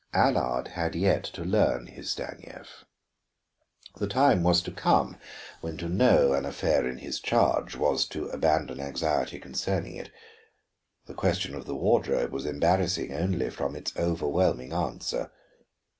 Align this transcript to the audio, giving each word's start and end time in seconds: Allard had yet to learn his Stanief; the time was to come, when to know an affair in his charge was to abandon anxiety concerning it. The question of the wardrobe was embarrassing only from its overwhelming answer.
Allard 0.15 0.69
had 0.69 0.95
yet 0.95 1.23
to 1.25 1.43
learn 1.43 1.85
his 1.85 2.09
Stanief; 2.09 2.85
the 3.97 4.07
time 4.07 4.41
was 4.41 4.63
to 4.63 4.71
come, 4.71 5.15
when 5.59 5.77
to 5.77 5.87
know 5.87 6.33
an 6.33 6.43
affair 6.43 6.87
in 6.87 6.97
his 6.97 7.19
charge 7.19 7.75
was 7.75 8.07
to 8.07 8.27
abandon 8.29 8.79
anxiety 8.79 9.37
concerning 9.37 9.95
it. 9.97 10.09
The 11.05 11.13
question 11.13 11.53
of 11.53 11.67
the 11.67 11.75
wardrobe 11.75 12.31
was 12.31 12.47
embarrassing 12.47 13.13
only 13.13 13.51
from 13.51 13.75
its 13.75 13.95
overwhelming 13.95 14.73
answer. 14.73 15.31